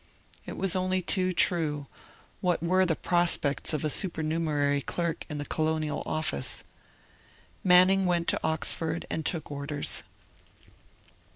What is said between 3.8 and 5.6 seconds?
a supernumerary clerk in the